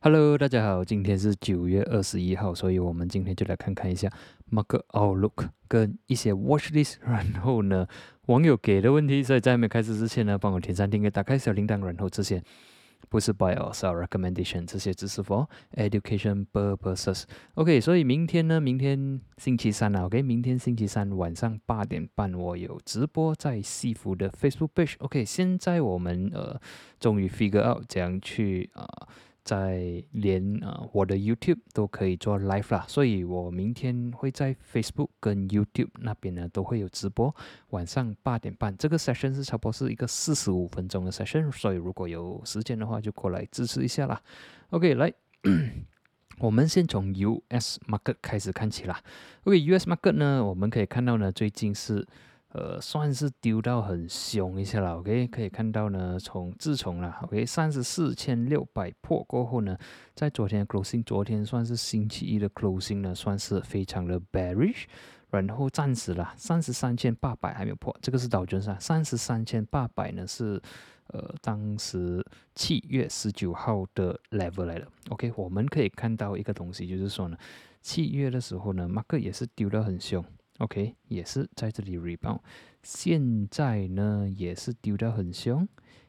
[0.00, 4.08] Hello，大家好，今天是九月二十一号，所以我们今天就来看看一下
[4.48, 6.98] Market Outlook 跟一些 Watch List。
[7.02, 7.84] 然后呢，
[8.26, 11.82] 网友给的问题，所以在没开始之前呢，帮我点赞、订阅、打开小铃铛。
[11.84, 12.40] 然后这些
[13.08, 17.24] 不是 Buy or Sell Recommendation，这些只是 For Education Purposes。
[17.54, 24.94] OK，所以明天呢，明天星期三啊，OK，明天星期三晚上八点半，我有直播在西服的 Facebook Page。
[24.98, 26.60] OK，现在我们呃，
[27.00, 28.86] 终于 Figure Out 怎样去啊。
[29.48, 37.34] 在连啊我的 YouTube 都可以做 live 啦，所以我明天会在 Facebook 跟 YouTube 那边呢都会有直播，
[37.70, 44.20] 晚上八点半，这个 session 是差不多是一个四十五分钟的 session，所以如果有时间的话就过来支持一下啦。
[44.68, 45.10] OK，来，
[46.40, 49.00] 我们先从 US market 开始看起啦。
[49.44, 52.06] OK，US market 呢，我们可以看到呢最近是。
[52.52, 59.76] 呃，算是丢到很凶一下了，OK，可以看到呢，从自从了，OK，三十四千六百破过后呢，
[60.14, 64.84] 在昨天的 closing，昨天算是星期一的 closing 呢，算是非常的 bearish，
[65.30, 70.58] 然后暂时了，三十三千八百还没有破，这个是导卷上，三十三千八百呢是
[71.08, 72.24] 呃当时
[72.54, 77.36] 七月十九号的 level 来的，OK，我们可以看到一个东西，就是说呢，
[77.82, 80.24] 七月的时候呢，马克也是丢得很凶。
[80.58, 82.40] OK，也是在这里 rebound，
[82.82, 85.66] 现在呢也是丢掉很凶，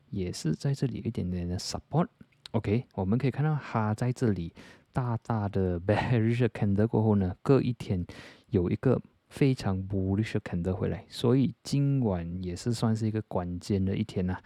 [0.09, 2.07] 也是在这里一点点的 support。
[2.51, 4.51] OK，我们可以看到它在这里
[4.91, 8.03] 大大的 bearish candle 过后呢，隔一天
[8.49, 14.39] 有一个非常 bullish candle 回来，所以今晚也是算是一个关键的一天呐。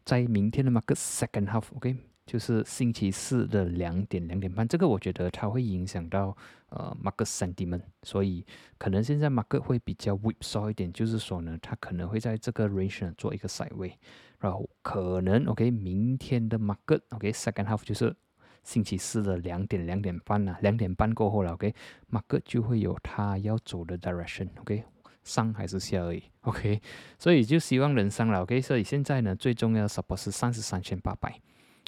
[0.05, 1.97] 在明天的 market second half，OK。
[2.29, 6.37] 就是星期四的两点两点半，这个我觉得它会影响到
[6.69, 8.45] 呃 market sentiment，所以
[8.77, 13.95] 可能现在 market 会比较 w h i p s a w 一点，就是说呢，它可能会在这个 range 做一个 side way，
[14.41, 18.15] 然后可能 OK 明天的 market OK second half 就是
[18.63, 21.75] 星期四的两点两点半呐，两点半过后了 OK
[22.11, 24.85] market 就会有它要走的 direction OK
[25.25, 26.83] 上还是下而已 OK，
[27.19, 31.41] 所以就希望能上了 OK，所以现在呢最重要的 support 是三十三千八百。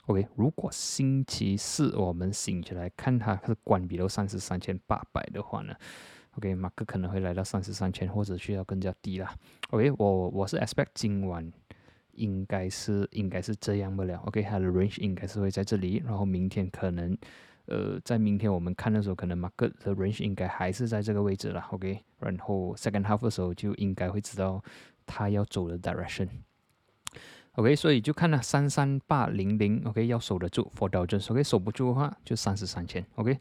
[0.06, 5.75] OK，如果星期四我们醒起来看它是关闭到三十三千八百的话呢
[6.33, 9.33] ，OK，马克可能会来到三十三千或者需要更加低啦。
[9.71, 11.53] OK，我我是 expect 今晚
[12.12, 14.19] 应该是应该是这样不了。
[14.27, 17.16] OK，它的 range 应该是会在这里，然后明天可能
[17.66, 21.60] 呃在明天我们看的时候，可能马克的 range 应该还是在这个位置了。
[21.71, 24.60] OK，然后 second half 的时候就应该会知道
[25.06, 26.28] 它要走的 direction。
[27.55, 33.38] OK，所以就看了三三八零零，OK，要守得住，for Dow，OK，守不住的话就三十三千，OK，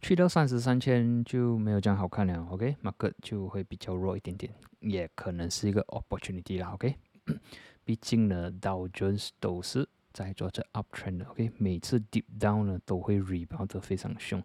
[0.00, 6.94] 去到三十三千就没有这样好看了，OK，market 就会比较弱一点点，也可能是一个 opportunity 啦，OK，
[7.84, 14.40] 毕竟呢，Dow Jones 都是在做着 uptrend，OK，每次 deep down 呢都会 rebound 得非常凶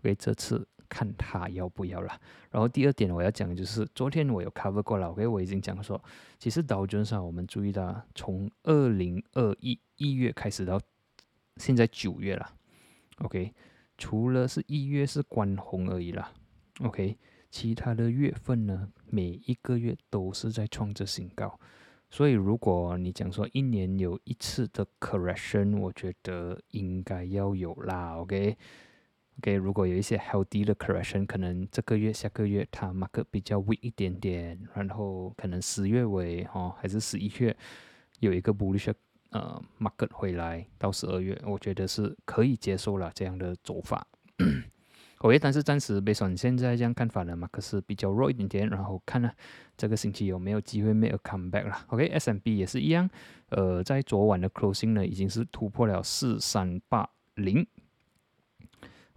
[0.00, 0.68] ，OK，这次。
[0.88, 2.20] 看他要不要了。
[2.50, 6.02] 然后第二点我要讲的就是，昨天我有 cover 过了，OK，我已经讲说，
[6.38, 10.80] 其实导针上我们注意到，从二零二一一月开始到
[11.56, 12.54] 现在九月了
[13.18, 13.52] ，OK，
[13.96, 16.32] 除了是一月是关红而已啦
[16.80, 17.16] ，OK，
[17.50, 21.58] 其他的月份呢，每一个月都是在创着新高。
[22.10, 28.56] 所以如果你讲说一年有一次的 correction，我觉得应该要有啦，OK。
[29.38, 37.56] OK，如果有一些 healthy 的 correction，可能这个月、下个月它 market 比较 weak 一点点，然后可能十月尾哈，还是十一月
[38.18, 38.92] 有一个 bullish
[39.30, 44.04] 呃 market 回来，到十二月，我觉得是可以接受了这样的走法。
[45.18, 49.30] OK，但是暂时 based on 现在这样看法呢 m a r k 是比较弱一点点，然后看呢
[49.76, 51.76] 这个星期有没有机会 make a comeback 了。
[51.88, 53.08] OK，S M B 也是一样，
[53.50, 57.64] 呃，在昨晚的 closing 呢已经是突破了四三八零。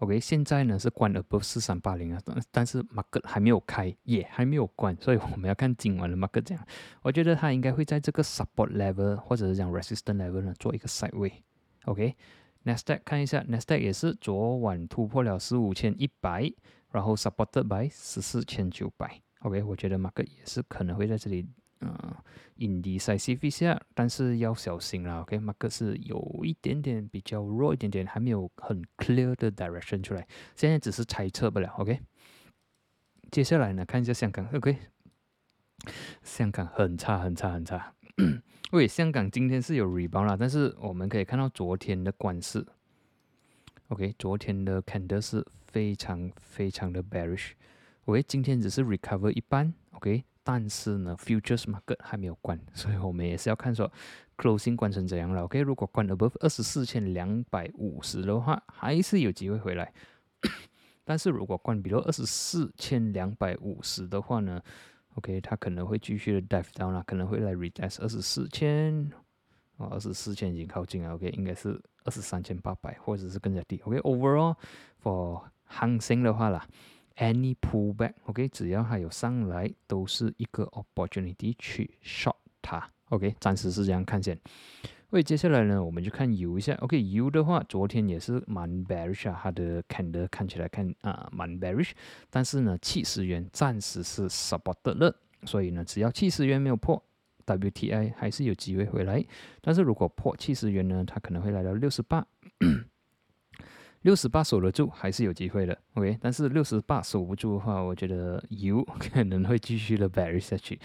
[0.02, 6.68] OK，现在呢是关了不四三八零啊，但但是 market 还没有开，也还没有关，所以我们要看今晚的 market 这样。
[7.04, 11.32] 我觉得它应该会在这个 support level 或者是讲 resistance level 呢做一个 side way。
[11.86, 16.52] OK，Nasdaq 看一下，Nasdaq 也是昨晚突破了十五千一百，
[16.90, 19.22] 然后 supported by 十四千九百。
[19.42, 21.48] OK，我觉得 market 也是可能会在这里
[21.82, 22.16] 嗯
[22.58, 32.00] ，indecisive 一下，但是要小心啦，OK，马克是有一点点比较弱一点点，还没有很 clear 的 direction 出来，现在只是猜测不了，OK。
[33.32, 34.78] 接下来呢，看一下香港，OK，
[36.22, 37.96] 香港很差很差很差，
[38.72, 42.64] 喂，香港今天是有 rebound 啦，但是我们可以看到昨天的关市
[43.88, 47.54] ，OK，昨天的 candle 是非常非常的 bearish。
[48.06, 50.24] 喂今天只是 recover 一半，OK。
[50.44, 53.92] 但是呢，futures market 还没有关，所以我们也是要看说
[54.38, 55.44] closing 关成怎样了。
[55.44, 59.94] OK，如果关 above 二十四千两百五十的话，还是有机会回来。
[61.06, 64.60] 但是如果关比如二十四千两百五十的话呢
[65.16, 69.12] ，OK，它可能会继续的 dive down 啦，可能会来 retest 二十四千，
[69.78, 71.14] 哦，二十四千已经靠近了。
[71.14, 73.78] OK，应该是二十三千八百或者是更加低。
[73.84, 74.56] OK，overall
[75.04, 76.68] for 行情的话啦。
[77.18, 84.40] Any pullback，OK，只要它有上来，都是一个 opportunity 去 short 它，OK，暂时是这样看先。
[85.12, 91.92] 喂，接下来呢，我们就看油一下，OK，油的话，昨天也是蛮 bearish 啊，它的 can 的看起来看啊蛮 bearish，
[92.30, 95.14] 但是呢，七十元暂时是 supported 了，
[95.44, 97.04] 所以呢，只要七十元没有破
[97.46, 99.22] ，WTI 还是有机会回来，
[99.60, 102.26] 但是如果破七十元呢，它可能会来到六十八。
[104.02, 106.18] 六十八守得住还是有机会的，OK。
[106.20, 110.80] 但是六十八守不住的话，我觉得油 可能会继续的 bear 下去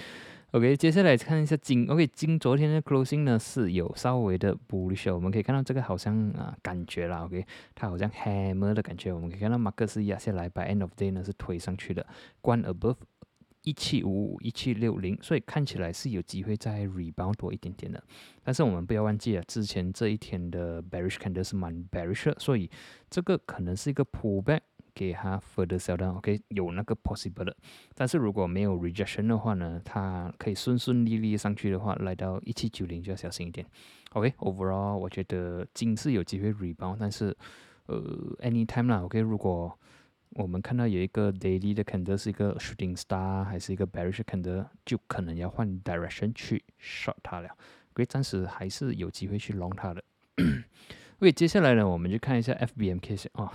[0.51, 0.77] ，OK。
[0.77, 2.07] 接下来看一下金，OK。
[2.09, 7.45] 金昨天的 closing 呢是有稍微的 bullish，我们可以看到这个好像啊感觉啦，OK。
[7.75, 12.07] 它好像 hammer 的感觉，我们可以看到马克思压下来，by end of day 呢是推上去的，
[12.43, 12.97] 关 above。
[13.67, 18.01] 一七五五一七六零，所以看起来是有机会再 rebound 多一点点的。
[18.45, 22.71] 但是我们不要忘记啊，之前这一天的 bearish candle 是蛮 bearish，的所以
[23.11, 24.61] 这个可能是一个 pullback，
[24.95, 27.57] 给它 further sell down，OK，有那个 possible 的。
[27.97, 33.67] 但是如果没有 rejection 的话呢，它可以顺顺利利上去的话，来到一七九零就要小心一点。
[34.13, 37.37] OK，overall 我觉得金是有机会 rebound，但是
[37.87, 37.99] 呃
[38.43, 39.77] anytime 啦，OK，如果
[40.39, 47.49] 我们看到有一个 daily 的 candle 是一个 shooting star 还是一个 bearish candle，就可能要换 direction 去 short 它了。
[47.95, 50.05] 所以暂时还是有机会去 long 它的。
[51.19, 53.51] OK，接下来呢，我们就看一下 FBMK 线哦。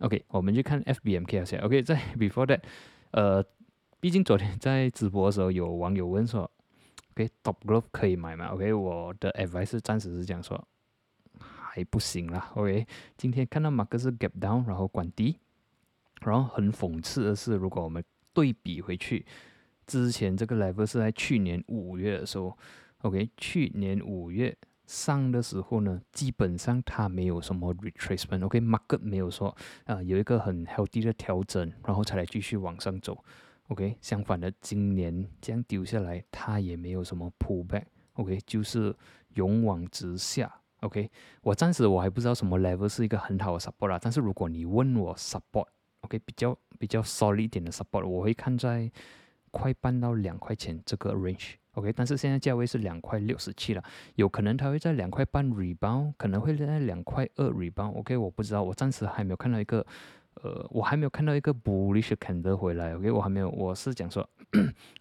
[0.00, 1.60] OK，我们就看 FBMK 先。
[1.60, 2.60] OK，在 before that，
[3.12, 3.44] 呃，
[4.00, 6.50] 毕竟昨天在直播的时候有网友问说
[7.12, 10.66] ，OK，top growth 可以买吗？OK，我的 advice 暂时是这样说，
[11.38, 12.50] 还不行啦。
[12.56, 12.84] OK，
[13.16, 15.38] 今天看到马克是 gap down，然后关低。
[16.20, 18.02] 然后很讽刺的是，如果我们
[18.32, 19.24] 对比回去，
[19.86, 22.56] 之前这个 level 是在去年五月的时候
[23.02, 29.54] ，OK，去年五月上的时候呢，基本上它没有什么 retracement，OK，market 没有说
[29.84, 33.22] 啊有一个很 healthy 的调整，然后才来继续往上走
[33.68, 38.94] ，OK，相反的，今年这样丢下来，它也没有什么 pullback，OK，就是
[39.34, 41.10] 勇往直下，OK，
[41.42, 45.66] 我暂时我还不知道什么 level 是一个很好的 support 啦，但是如果你问我 support，
[46.06, 48.88] OK，比较比较 solid 一点的 support，我会看在
[49.50, 51.54] 快半到两块钱这个 range。
[51.72, 53.82] OK，但是现在价位是两块六十七了，
[54.14, 57.92] 有可能它会在两块半 rebound，可能会在两块二 rebound。
[57.98, 59.84] OK，我不知道，我暂时还没有看到一个，
[60.34, 62.94] 呃，我还没有看到一个 bullish candle 回来。
[62.94, 64.26] OK，我还没有，我是讲说，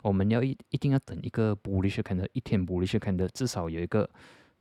[0.02, 4.10] 我们要一一定要等一个 bullish candle，一天 bullish candle 至少有一个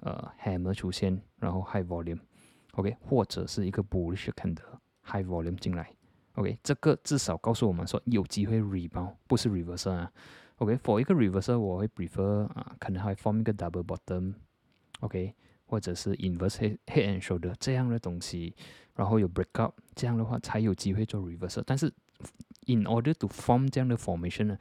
[0.00, 5.90] 呃 hammer 出现，然后 high volume，OK，或者是一个 bullish candle high volume 进来。
[6.34, 10.12] OK，这个至少告诉我们说有机会 rebound，不是 reversal 啊。
[10.56, 15.34] OK，for 一个 reversal，我会 prefer 啊，可能还 form 一个 double bottom，OK，
[15.66, 18.54] 或者是 inverse head head and shoulder 这样的东西，
[18.94, 21.62] 然后有 break up，这样的话才有机会做 reversal。
[21.66, 21.86] 但是
[22.66, 24.58] in order to form 这样的 formation 呢，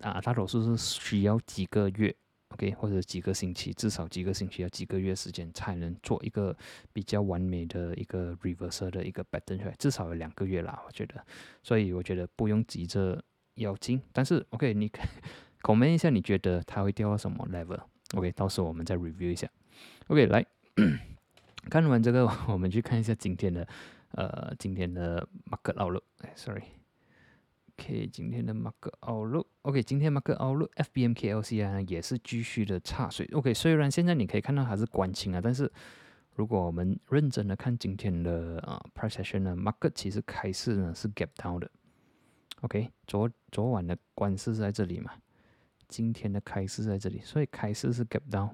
[0.00, 2.14] 啊，大多数是需要几个月。
[2.50, 6.56] OK，或者几个星期，至少几个星期要几个月时间才能做一个
[6.92, 11.22] 比较完美的一个 reversal 的一个 pattern 出来，至少有两个月啦，我觉得。
[11.62, 13.22] 所以我觉得不用急着
[13.54, 14.90] 要进，但是 OK，你
[15.60, 19.46] comment 一下，你觉得它会掉到什么 level？OK，到时候我们再 review 一下。
[20.06, 20.44] OK，来
[21.68, 23.68] 看完这个， 我们去看一下今天的
[24.12, 26.02] 呃今天的 market outlook。
[26.34, 26.77] Sorry。
[27.80, 33.24] OK，今天的 Mark Outlook，OK，今天 Mark Outlook，FBMKLC 呢也是继续的差水。
[33.32, 35.70] OK，虽然现在你可以看到还是关清啊，但是
[36.34, 41.70] 如果我们认真的看今天的啊 Price Action 呢，market 其实开市呢是 Gap Down 的。
[42.62, 45.12] OK，昨昨晚的关市在这里嘛，
[45.86, 48.50] 今天的开市在这里，所以开市是 Gap Down，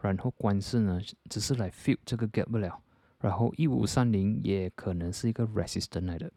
[0.00, 2.80] 然后关市呢只是来 Fill 这个 Gap 不了，
[3.22, 6.30] 然后一五三零也可能是一个 resistance 来的。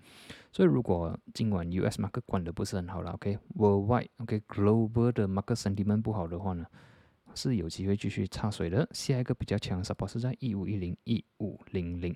[0.51, 6.65] 所以如果今晚 US market 关的不是很好了，OK，worldwide，OK，global 的 market sentiment 不好的话呢，
[7.34, 8.88] 是有机会继续插水的。
[8.92, 12.15] 下一个比较强的 support 是在一五一零一五零零。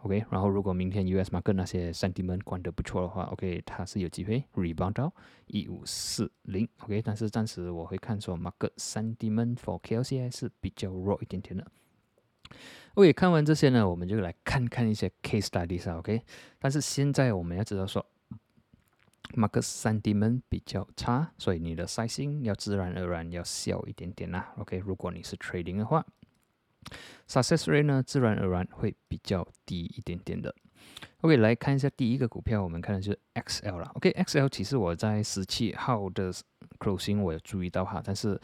[0.00, 5.14] OK，然后如果明天 US market 那些 sentiment 关得不错的话，OK，它是有机会 rebound 到
[5.46, 11.64] 一五四零，OK，但是暂时我会看说 market sentiment for KLCI 是比较弱一点点的。
[12.94, 16.22] OK，看完这些呢，我们就来看看一些 case studies，OK，
[16.58, 18.04] 但是现在我们要知道说
[19.34, 26.04] market sentiment 比较差，所以你的 sizing 要自然而然要小一点点啦，OK，如果你是 trading 的话。
[27.28, 30.52] Success rate 呢，自然而然会比较低一点点的。
[31.20, 33.88] OK，来看一下第一个股票，我们看的是 XL 啦。
[33.94, 36.32] OK，XL 其实我在十七号的
[36.80, 38.38] closing 我有注意到哈，但是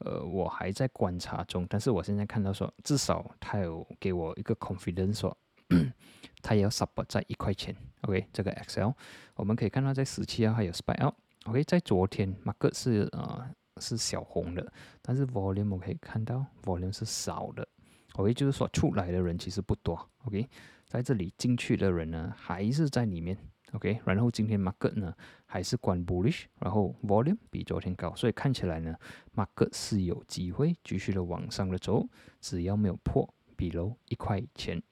[0.00, 1.66] 呃我还在观察中。
[1.68, 5.36] 但是我现在看到说，至少它有给我一个 confidence 说，
[6.42, 7.74] 它也要 support 在一块钱。
[8.02, 8.94] OK，这个 XL
[9.34, 11.14] 我们可以看到在十七号还有 spike out。
[11.44, 13.48] OK，在昨天 market 是呃
[13.80, 17.66] 是小红的，但是 volume 我可以看到 volume 是少的。
[18.14, 20.08] OK，就是说出来的人其实不多。
[20.24, 20.48] OK，
[20.86, 23.36] 在这里进去的人呢还是在里面。
[23.72, 25.14] OK，然后今天 market 呢
[25.46, 28.94] 还是关 bullish，然后 volume 比昨天高，所以看起来呢
[29.34, 32.06] market 是有机会继续的往上的走，
[32.40, 34.82] 只要没有破 below 一块钱。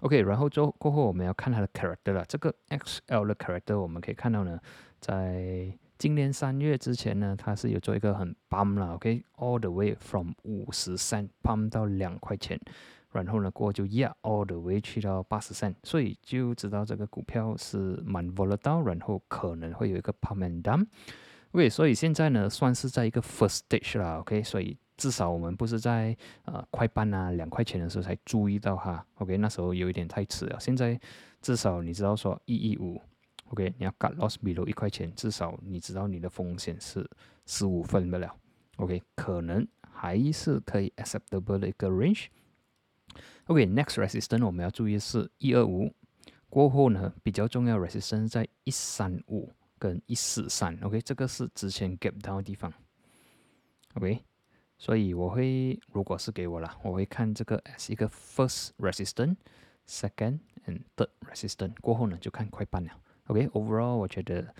[0.00, 2.24] OK，然后之后过后我们要看它的 character 了。
[2.28, 4.60] 这个 XL 的 character 我们可以看到呢，
[5.00, 12.56] 在今年三月之前呢，它是有做一个很 bump 了，OK，all the way from 五十三 bump 到两块钱，
[13.12, 31.00] 然后呢过后就压 all the way 去到八十三，所以就知道这个股票是蛮 volatile，然后可能会有一个 pump and dump，OK，所以现在呢算是在一个 first stage 啦，OK，所以至少我们不是在呃快半啊两块钱的时候才注意到哈，OK，那时候有一点太迟了，现在
[31.40, 33.00] 至少你知道说一一五。
[33.50, 37.08] OK，你要 cut loss below 一块钱，至少你知道你的风险是
[37.46, 38.30] 十五分不了。
[38.76, 42.26] OK，可能还是可以 acceptable 的一个 range。
[43.46, 45.92] OK，next resistance 我们要注意是一二五
[46.48, 50.78] 过后呢，比较重要 resistance 在一三五跟一四三。
[50.82, 52.72] OK，这个是之前 gap down 的地方。
[53.94, 54.22] OK，
[54.76, 62.90] 所以我会如果是给我了，我会看这个 as 一个 first resistance，second and third resistance 过后呢，就看快半了。
[63.26, 64.54] OK，overall 我觉得，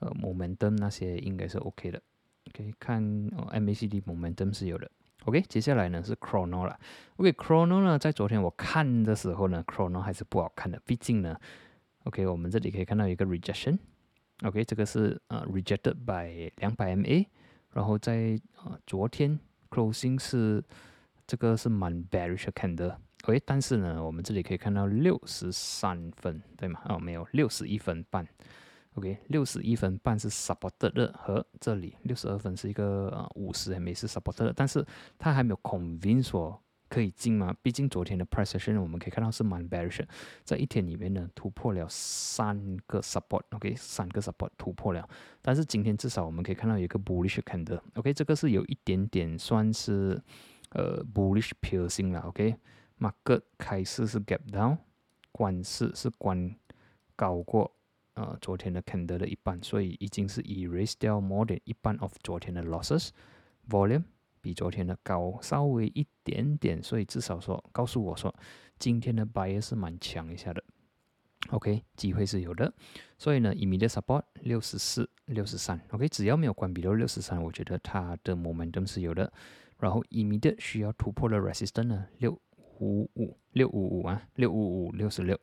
[0.00, 2.02] 呃，momentum 那些应该是 OK 的。
[2.48, 4.90] OK，看 MACD momentum 是有的。
[5.24, 6.78] OK，接下来呢是 Chrono 了。
[7.16, 10.80] OK，Chrono 呢在昨天我看的时候呢，Chrono 还是不好看的。
[10.84, 11.36] 毕竟呢
[12.04, 13.78] ，OK，我们这里可以看到一个 rejection。
[14.42, 17.24] OK，这个是呃 rejected by 两百 MA，
[17.72, 19.38] 然后在呃昨天
[19.70, 20.64] closing 是
[21.26, 22.98] 这个是蛮 bearish 看的。
[23.22, 26.80] OK，但是呢，我们这里可以看到六十三分，对吗？
[26.86, 28.26] 哦，没有，六十一分半。
[28.94, 34.84] OK，六十一分半是 supported 的，和这里六十二分是一个呃五十 MA 是 supported 的，但是
[35.18, 37.54] 它还没有 convince 说可以进嘛？
[37.62, 40.04] 毕竟昨天的 price session 我们可以看到是蛮 bearish，
[40.44, 45.08] 在一天里面呢突破了三个 support，OK，三个 support 突破了，
[45.40, 50.22] 但是今天至少我们可以看到有一个 bullish candle，OK，这个是有一点点算是
[50.70, 52.56] 呃 bullish piercing 了，OK。
[53.00, 54.76] market 开市是 gap down，
[55.32, 56.54] 关市是关
[57.16, 57.74] 高过
[58.22, 64.04] 呃昨天的 candle 的一半，所以已经是 erase 掉 more than 一半 of 昨天的 losses，volume
[64.40, 68.34] 比昨天的高稍微一点点，所以至少说告诉我说
[68.78, 70.62] 今天的 buy 是蛮强一下的
[71.50, 72.72] ，OK 机会是有的，
[73.18, 79.32] 所以呢 immediate support 六十四、六十三，OK 只要没有关闭到六十三，我觉得它的 momentum 是有的，
[79.78, 82.40] 然后 immediate 需要突破的 resistance 呢六。
[82.80, 85.38] 五五六五五啊，六五五六十六，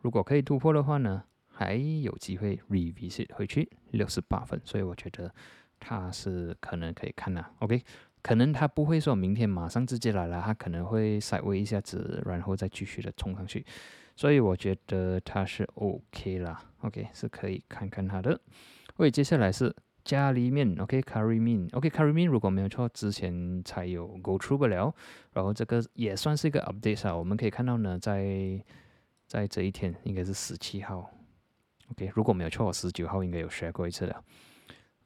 [0.00, 5.32] 如果可以突破的话呢，还有机会 revisit 回去六十八分，所以我觉得
[5.78, 7.44] 它是可能可以看的。
[7.60, 7.82] OK，
[8.22, 13.64] 可能它不会说明天马上直接来了，它可能会稍微一下子，然后再继续的冲上去，
[14.16, 16.60] 所以我觉得它是 OK 啦。
[16.80, 18.40] OK，是可以看看它的。
[18.96, 19.74] 喂，接下来是。
[20.04, 24.94] 家里面，OK，carry me，OK，carry me，如果没有错，之前才有 go through 不了，
[25.32, 27.16] 然后这个也算是一个 update 啊。
[27.16, 28.62] 我们可以看到呢，在
[29.26, 31.10] 在这一天应该是十七号
[31.90, 34.24] ，OK，如果没有错，我十九号应该有 share 过一次了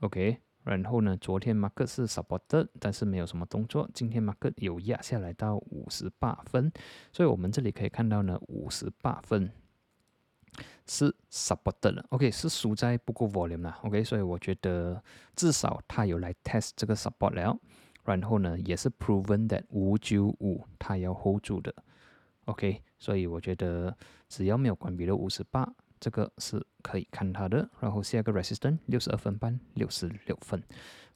[0.01, 0.39] ，OK。
[0.65, 3.89] 然后呢，昨天 market 是 supported，但是没有什么动作。
[3.95, 6.71] 今天 market 有压下来到五十八分，
[7.13, 9.51] 所以我们这里可以看到呢，五十八分。
[10.87, 15.01] 是 supported 了，OK，是输在不够 volume 了，OK，所以我觉得
[15.37, 17.57] 至少它有来 test 这个 support 了，
[18.05, 21.73] 然后呢，也是 proven that 五九五它要 hold 住的
[22.47, 23.95] OK，所以我觉得
[24.29, 25.71] 只要没有关闭了五十八，
[26.01, 27.69] 这个是可以看它的。
[27.81, 30.63] 然后下一个 resistance 六十二分半，六十六分。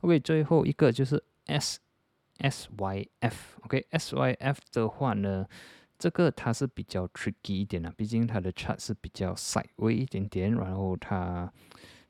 [0.00, 1.80] OK，最后一个就是 S
[2.38, 3.58] S Y F。
[3.62, 5.46] OK，S Y F 的话呢，
[5.98, 11.52] 这个它是比较 tricky 一点的，毕竟它的 chart 是比较 sideways 一点点，然后它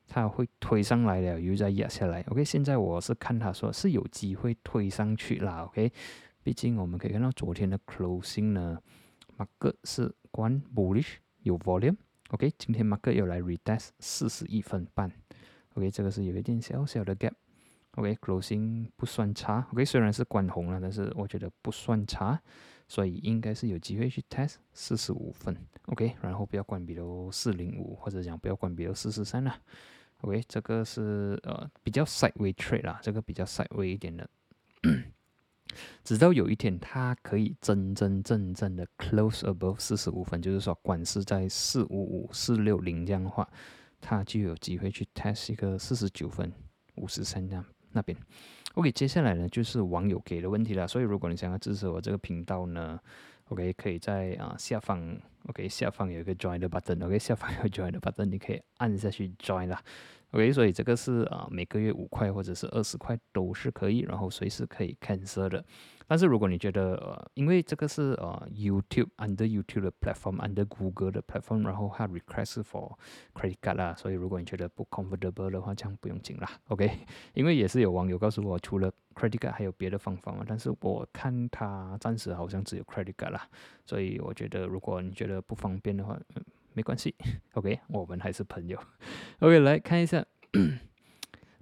[0.07, 2.21] 它会推上来了，又再压下来。
[2.29, 5.63] OK，现在我是看它说是有机会推上去啦。
[5.63, 5.91] OK，
[6.41, 8.79] 毕竟我们可以看到昨天的 closing 呢。
[9.35, 11.95] market 是关 bullish 有 volume。
[12.33, 15.11] OK，今天 market 又来 retest 四十一分半。
[15.75, 17.33] OK，这个是有一点小小的 gap。
[17.91, 19.67] OK，closing 不算差。
[19.71, 22.41] OK，虽然是关红了，但是我觉得不算差，
[22.87, 25.55] 所以应该是有机会去 test 四十五分。
[25.85, 29.55] OK，然后不要关闭到四零五，或者讲不要关闭到四十三了。
[30.21, 34.27] OK，这个是呃比较 sideway trade 啦，这个比较 sideway 一点的。
[36.03, 43.47] 直到有一天，它可以真真正正的 close above 四十五分，就是说，管是在四五五、四六零这样的话，
[44.01, 46.51] 它就有机会去 test 一个四十九分、
[46.95, 48.17] 五十三这样那边。
[48.75, 50.87] OK，接下来呢就是网友给的问题了。
[50.87, 52.99] 所以如果你想要支持我这个频道呢
[53.49, 55.15] ，OK，可以在啊下方
[55.47, 59.79] ，OK 下方有一个 join 的 button，OK 下方有 join 的 button，你可以按下去 join 啦。
[60.33, 65.63] OK，所以这个是啊，每个月五块或者是二十块都是可以，然后随时可以 cancel 的。
[66.07, 72.95] 但是如果你觉得呃，因为这个是呃 YouTube under YouTube 的 platform，under Google 的 platform，然后它 request for
[73.35, 76.49] credit card 啦，所以如果你觉得不 comfortable 的话，这样不用紧啦。
[76.69, 76.89] OK，
[77.35, 83.47] 因为也是有网友告诉我，除了 credit card 还有别的方法嘛，但是我看他暂时好像只有 credit card 啦，
[83.85, 86.43] 所以我觉得如果你觉得不方便的话，嗯。
[86.73, 87.15] 没关系
[87.53, 88.79] ，OK，我们还是朋友。
[89.39, 90.25] OK，来看一下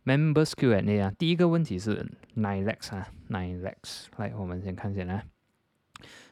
[0.05, 5.25] Members Q&A 啊，第一个问题是 Nine Lex 啊，Nine Lex，来，我们先看一下来。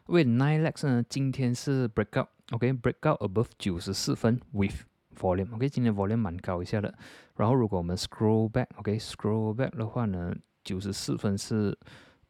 [0.06, 6.98] 为 Nine Lex 呢，今天是 Breakout，OK，Breakout above 九十四分 with volume，OK，今天 volume 蛮高一下的。
[7.36, 10.34] 然后如果我们 Scroll back，OK，Scroll back 的话呢，
[10.64, 11.78] 九十四分是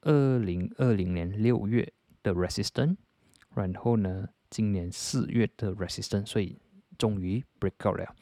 [0.02, 2.98] 二零二零年六月的 Resistance，
[3.56, 4.28] 然后呢？
[4.50, 6.58] 今年四月的 resistance，所以
[6.98, 8.16] 终于 break out 了。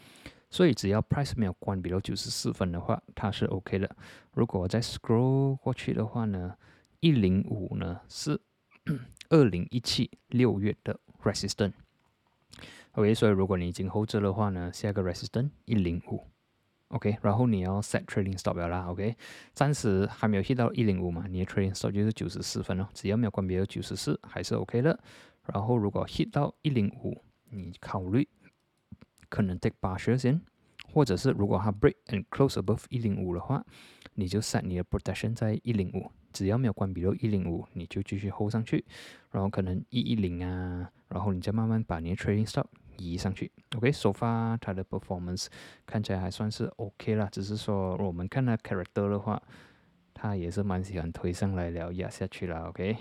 [0.50, 3.96] 所以只要 price 没有关闭到九十四分的话，它是 OK 的。
[4.34, 6.56] 如果我再 scroll 过去的话呢，
[7.02, 8.40] 一零五呢是
[9.30, 11.74] 二零一七六月的 resistance。
[12.94, 16.26] OK，所以如果你已经 hold 着的话呢，下一个 resistance 一零五。
[16.88, 18.90] OK，然后你要 set trading stop 了啦。
[18.90, 19.18] OK，
[19.54, 22.88] 暂时还没有 hit 到一零五嘛，你的 trading stop 就是九十四分哦。
[22.94, 24.98] 只要没有关闭到九十四，还是 OK 的。
[25.54, 28.28] 然后如果 hit 到一零五，你考虑
[29.30, 30.42] 可能 take 八十先，
[30.94, 33.66] 或者是如果它 break and close above 一零五的话，
[34.14, 38.84] 你就 set 你的 protection 在一零五，只要没有关闭到一零五，你就继续 hold 上去，
[39.32, 43.52] 然后可能一一零啊，然后你再慢慢把你的 trading stop 移上去。
[43.76, 45.48] OK，so far 它的 performance
[45.86, 49.42] 看起来还算是 OK 啦，只是说我们看它 character 的话，
[50.14, 52.68] 它也是蛮喜欢推上来了压下去了。
[52.70, 52.98] OK。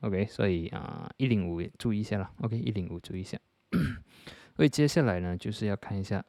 [0.00, 2.30] OK，所以啊，一零五注意一下了。
[2.40, 3.38] OK，一零五注意一下。
[4.54, 6.24] 所以接下来呢，就是要看一下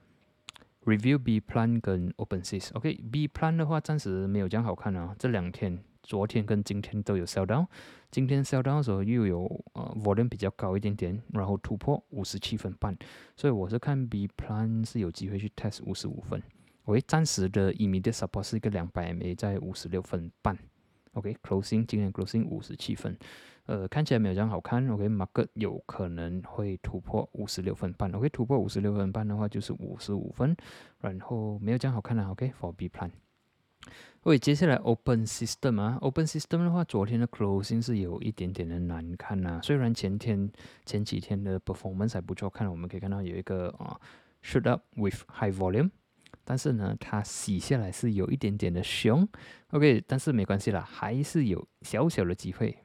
[0.85, 2.71] Review B Plan 跟 Open Seas。
[2.73, 5.15] OK，B Plan 的话暂时没有这样好看啊。
[5.19, 7.67] 这两天，昨天跟今天都有 Sell Down。
[8.09, 12.97] 今天 Sell Down 的时候又有呃 Volume 比较高一点点，然后突破五十七分半。
[13.35, 16.41] 所以我是看 B Plan 是有机会去 Test 五十五分。
[16.85, 20.57] OK，暂时的 Immediate Support 是一个两百 MA 在五十六分半。
[21.13, 23.15] OK，Closing 今天 Closing 五十七分。
[23.69, 24.89] 呃，看起来没有这样好看。
[24.89, 28.11] OK，market 有可能会突破五十六分半。
[28.15, 30.57] OK，突破五十六分半的话就是五十五分，
[31.01, 32.27] 然后没有这样好看了。
[32.31, 33.11] OK，for B plan。
[34.21, 39.59] OK，接下来 Open System 啊，Open System 的话，昨天的 closing 是有一点点的难看呐。
[39.61, 40.51] 虽然前天
[40.87, 44.01] 前几天的 performance 还不错，看我们可以看到有一个啊
[44.41, 45.91] shoot up with high volume，
[46.43, 49.29] 但是呢，它洗下来是有一点点的凶。
[49.69, 52.75] OK，但是没关系啦，还是有小小的机会。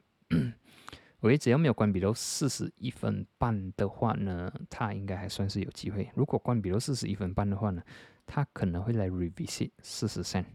[1.25, 6.07] 喂，只要没有关闭到四十一分半的话呢，它应该还算是有机会。
[6.13, 7.81] 如果关闭到四十一分半的话呢，
[8.27, 10.45] 它可能会来 revisit 四十三。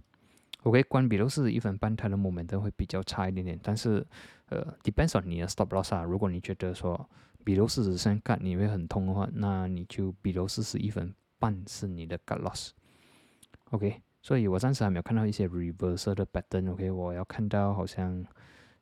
[0.62, 3.58] OK，关闭到四十一分半，它的 momentum 会比较差一点点。
[3.60, 4.06] 但是，
[4.48, 6.04] 呃，depends on 你的 stop loss 啊。
[6.04, 7.10] 如果你觉得说
[7.42, 12.70] 比如四十三 cut 你会很痛的话，那你就比如四十一分半是你的 cut loss。
[13.70, 16.70] OK，所以我暂时还没有看到一些 reversal 的 pattern。
[16.70, 18.24] OK，我要看到好像。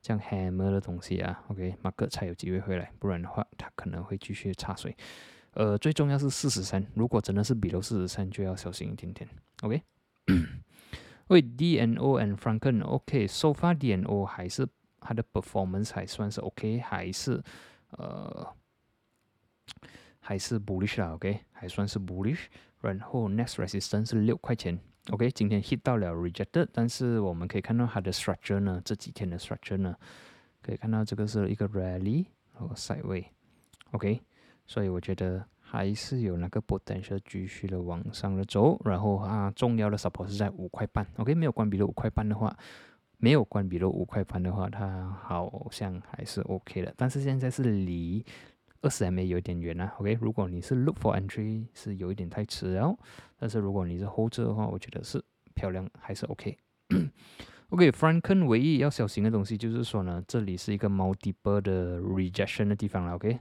[0.09, 4.97] 像 hammer 的东西啊，OK，马克才有机会回来，不然的话，它可能会继续插水。
[5.53, 9.29] 呃，最重要是四十三，如果真的是比如四十三，就要小心一点点。
[9.61, 9.83] OK，
[11.27, 14.66] 为 DNO and Franken，OK，so far DNO 还是
[14.99, 17.42] 它的 performance 还算是 OK，还是
[17.90, 18.57] 呃
[20.21, 22.47] 还是 bullish 啦，OK，还算是 bullish。
[22.81, 24.79] 然后 next resistance 是六块钱
[25.11, 29.97] ，OK，今天 hit 到了 rejected，但是我们可以看到它的 structure 呢，这几天的 structure 呢，
[30.62, 33.27] 可以看到这个是一个 rally 和 side 位。
[33.92, 34.21] OK，
[34.66, 42.55] 所以我觉得还是有那个 potential 继续的往上的走，然后啊，重要的 support 是在五块半，OK，没有关闭了五块半的话，
[43.16, 48.25] 没有关闭了五块半的话，它好像还是 OK 的，但是现在是离。
[48.80, 52.96] 二十 MA 有点远啊，OK，如果你是 look for entry 是有一点太迟了，
[53.36, 55.20] 但是如果你是 hold 住的话，我觉得是
[55.54, 56.56] 漂亮，还是 OK。
[57.70, 63.40] OK，Franken 唯一要小心的东西就是说呢，这里是一个 multiple 的 rejection 的地方了，OK。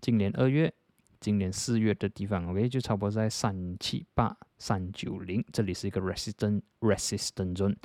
[0.00, 0.72] 今年二月、
[1.18, 7.76] 今年四月的地方，OK，就差不多在三七八、三九零，这里是一个 resistant resistant zone，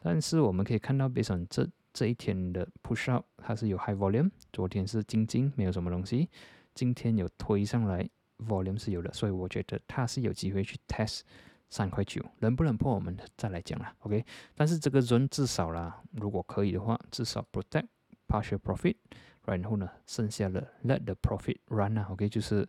[0.00, 1.68] 但是我们可以看到，based 这。
[1.92, 6.28] 这一天的 push up 它是有 high volume，昨天是静静没有什么东西，
[6.74, 11.20] 今天有推上来 volume 是有的，所以我觉得它是有机会去 test
[11.68, 14.24] 三块九，能不能破我们再来讲了，OK？
[14.54, 17.86] 但是这个 zone 至少啦，如果可以的话，至少 protect
[18.26, 18.96] partial profit，
[19.44, 22.28] 然后呢，剩下的 let the profit run 啊，OK？
[22.28, 22.68] 就是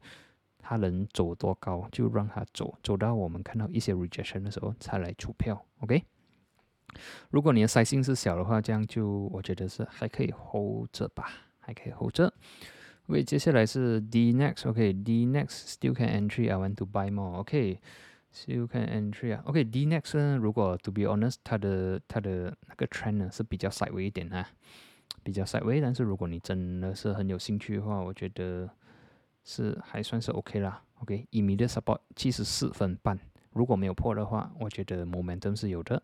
[0.59, 6.03] 它能走多高就让它走，走到我们看到一些 rejection 的时候才来出票，OK？
[7.29, 12.33] 如果你的 size 是小的话，这样就我觉得是还可以 hold 着吧，还可以 hold 着。
[13.07, 20.77] OK，接下来是 D next，OK，D next still can entry，I want to buy more，OK，still can entry 啊，OK，D next 呢，如果
[20.77, 24.47] to be honest，它的它的那个 trend 呢是比较 sideways 一点啊，
[25.23, 28.69] 比较 sideways，但是如果你真的是很有兴趣的话，我觉得
[29.43, 33.19] 是还算是 OK 啦，OK，immediate support 七十四分半，
[33.51, 36.01] 如果没有破的话，我觉得 momentum 是有的。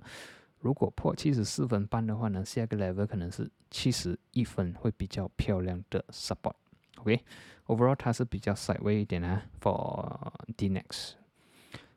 [0.59, 6.53] 如果破七十四分半的话呢，下个 level 可能是七十一分，会比较漂亮的 support。
[6.97, 11.13] OK，overall 它是比较 sideways 一点啊，for the next。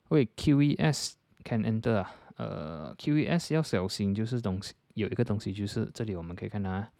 [0.08, 1.12] OK，QES
[1.44, 6.92] can enter 啊，呃，QES 要小心，就是东西有一个东西，就是这里我们可以看到啊，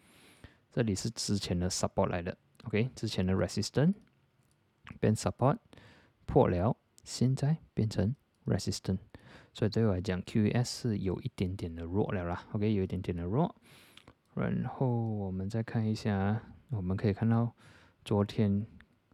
[0.71, 3.93] 这里是之前的 support 来的，OK，之前的 resistance
[4.99, 5.57] 变 support
[6.25, 8.97] 破了，现在变成 resistance。
[9.53, 13.53] 所以对我来讲，QES 是有一点点的弱了啦，OK，有一点点的弱。
[14.33, 17.53] 然后我们再看一下，我们可以看到
[18.05, 18.65] 昨天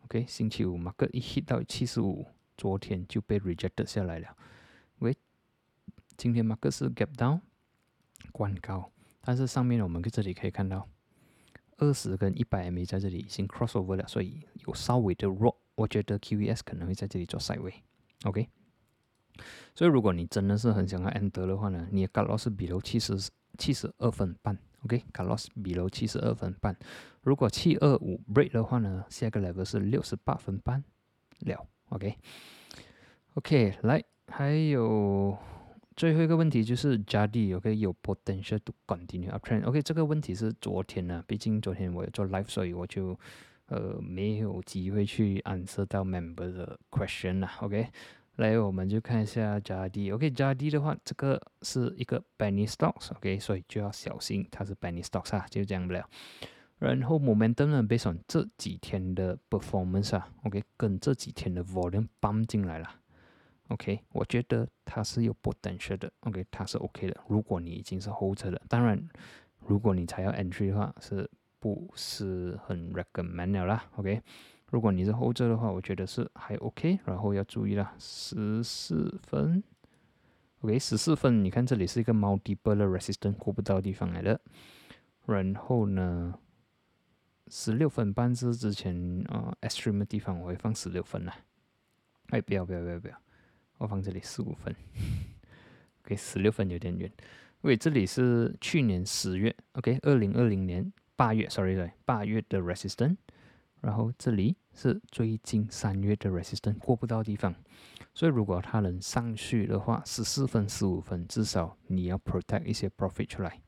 [0.05, 4.37] ，OK，星期五马克一 hit 到七十五，昨天就被 rejected 下来了。
[4.99, 5.15] 喂，
[6.15, 7.41] 今天马克是 gap down，
[8.31, 10.87] 关高，但是上面我们在这里可以看到
[11.77, 15.59] 二十跟一百 MA 在这里已经 cross over 了，所以有稍微的弱。
[15.73, 18.47] 我觉得 QES 可能会在这里做 side way，OK。
[19.75, 26.75] 所以，如果你真的是很想要 enter 的话呢，你的 cut loss 是比如七十七十二分半，OK，cut loss 比如七十二分半。
[27.21, 30.83] 如果七二五 break 的话呢，下个 level 是六十八分半
[31.39, 35.37] 了，OK，OK，来，还有
[35.95, 43.19] 最后一个问题就是 JD，OK，有 potential to continue uptrend，OK，这个问题是昨天呢，毕竟昨天我有做 live，所以我就
[43.67, 47.87] 呃没有机会去 answer 到 member 的 question 啦，OK。
[48.37, 50.11] 来，我们就看一下加 D。
[50.11, 53.11] OK，加 D 的话，这个是一个 penny stocks。
[53.15, 56.07] OK，所以就要小心，它是 penny stocks 啊，就这样不了。
[56.77, 62.87] 然后 momentum 呢，based on 这几天的 performance 啊，OK，跟这几天的 volume 搬进来了。
[63.69, 66.11] OK，我觉得它是有 potential 的。
[66.19, 67.19] OK，它是 OK 的。
[67.27, 69.03] 如果你已经是 hold 着的，当然，
[69.65, 74.21] 如果你才要 entry 的话，是不是很 recommend 啦？OK。
[74.69, 79.63] 如果你是后者的话，我觉得是还 OK，然后要注意了，十四分
[80.59, 84.41] ，OK，十四分，你看这里是一个 multiple resistance 过不到地方来的，
[85.25, 86.37] 然后呢，
[87.47, 91.33] 十六分半是之前啊 extreme 的地方，我会放十六分啦，
[92.31, 93.17] 哎，不要不要不要不要，
[93.77, 94.75] 我放这里十五分
[96.03, 97.09] ，OK，十六分有点远，
[97.61, 103.15] 因为这里是去年十月，OK，二零二零年八月，sorry 对，八月的 resistance。
[103.81, 107.53] 然后这里是最近三月的 resistance 过不到地方，
[108.13, 113.61] 所以如果它能上去的话，十四分、十五分，至少你要 protect 一些 profit 出来。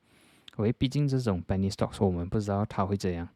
[0.56, 3.28] OK，毕竟这种 penny stocks 我们不知道它会怎样。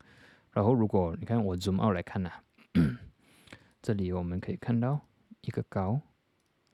[0.52, 2.30] 然后如果你看我 zoom out 来看呐，
[3.80, 5.00] 这里我们可以看到
[5.42, 6.00] 一个高，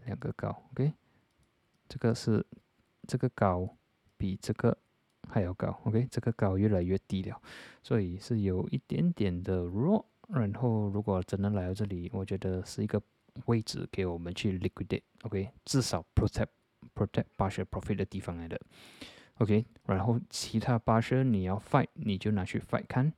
[0.04, 0.94] 两个高，OK，
[1.88, 2.44] 这个是
[3.06, 3.76] 这个高
[4.16, 4.76] 比这个。
[5.30, 7.40] 还要高，OK，这个高越来越低了，
[7.82, 10.04] 所以是有一点点的弱。
[10.28, 13.00] 然后如果真的来到这里，我觉得是一个
[13.46, 16.48] 位置给我们去 liquidate，OK，至少 protect
[16.94, 18.60] protect partial profit 的地方来的。
[19.38, 23.12] OK，然后其他八十你要 fight 你就拿去 fight 看，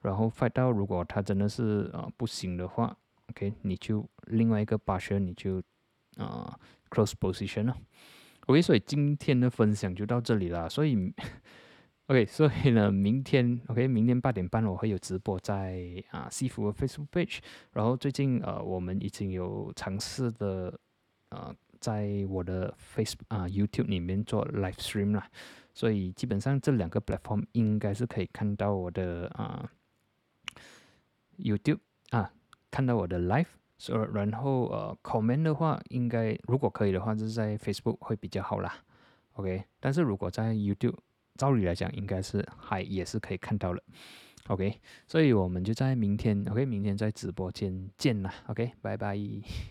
[0.00, 2.96] 然后 fight 到如果它真的是呃不行的话
[3.30, 5.62] ，OK，你就另外一个八十你就
[6.16, 6.58] 啊
[6.90, 7.76] close position 了。
[8.46, 10.68] OK，所以今天的分享就到这里了。
[10.68, 11.12] 所以
[12.06, 15.80] OK，所以呢，明天 OK，明天八点半我会有直播在
[16.10, 17.38] 啊西服的 Facebook page。
[17.72, 20.78] 然后最近呃我们已经有尝试的
[21.30, 25.28] 呃在我的 Facebook 啊 YouTube 里面做 live stream 啦。
[25.74, 29.68] 所以基本上这两个 platform 应该是可以看到我的啊
[31.38, 31.80] YouTube
[32.10, 32.32] 啊，
[32.70, 38.74] 看到我的 live，所然后呃 comment 的话，应该如果可以的话，就是在 Facebook 会比较好啦。
[39.34, 40.96] OK，但是如果在 YouTube，
[41.34, 43.82] 照理来讲应该是还也是可以看到了。
[44.48, 48.32] OK，所以我们就在明天 OK，明天在直播间见啦。
[48.46, 49.18] OK，拜拜。